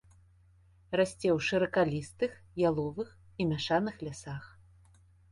[0.99, 2.33] Расце ў шыракалістых,
[2.69, 3.11] яловых
[3.43, 4.43] і мяшаных лясах.